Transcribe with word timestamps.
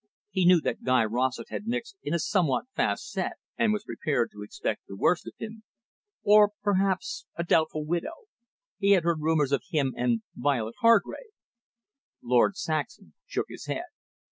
He 0.31 0.45
knew 0.45 0.59
that 0.61 0.83
Guy 0.83 1.05
Rossett 1.05 1.49
had 1.49 1.67
mixed 1.67 1.95
in 2.01 2.11
a 2.15 2.17
somewhat 2.17 2.65
fast 2.75 3.11
set, 3.11 3.33
and 3.55 3.71
was 3.71 3.83
prepared 3.83 4.31
to 4.31 4.41
expect 4.41 4.87
the 4.87 4.95
worst 4.97 5.27
of 5.27 5.35
him. 5.37 5.61
"Or, 6.23 6.53
perhaps, 6.63 7.27
a 7.35 7.43
doubtful 7.43 7.85
widow?" 7.85 8.25
He 8.79 8.93
had 8.93 9.03
heard 9.03 9.19
rumours 9.21 9.51
of 9.51 9.61
him 9.69 9.93
and 9.95 10.23
Violet 10.35 10.73
Hargrave. 10.79 11.33
Lord 12.23 12.57
Saxham 12.57 13.13
shook 13.27 13.45
his 13.47 13.67
head. 13.67 13.83